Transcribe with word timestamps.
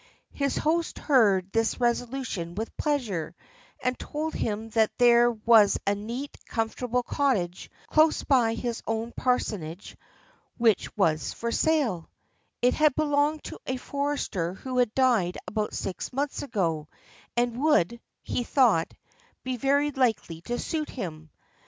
His 0.33 0.57
host 0.57 0.97
heard 0.97 1.51
this 1.51 1.79
resolution 1.79 2.55
with 2.55 2.75
pleasure, 2.75 3.35
and 3.79 3.99
told 3.99 4.33
him 4.33 4.69
that 4.71 4.89
there 4.97 5.29
was 5.29 5.77
a 5.85 5.93
neat, 5.93 6.35
comfortable 6.47 7.03
cottage, 7.03 7.69
close 7.85 8.23
by 8.23 8.55
his 8.55 8.81
own 8.87 9.11
parsonage, 9.11 9.95
which 10.57 10.89
was 10.97 11.33
for 11.33 11.51
sale; 11.51 12.09
it 12.63 12.73
had 12.73 12.95
belonged 12.95 13.43
to 13.43 13.59
a 13.67 13.77
forester 13.77 14.55
who 14.55 14.79
had 14.79 14.91
died 14.95 15.37
about 15.45 15.75
six 15.75 16.11
months 16.11 16.41
ago, 16.41 16.87
and 17.37 17.61
would, 17.61 17.99
he 18.23 18.43
thought, 18.43 18.95
be 19.43 19.55
very 19.55 19.91
likely 19.91 20.41
to 20.41 20.57
suit 20.57 20.89
him. 20.89 21.29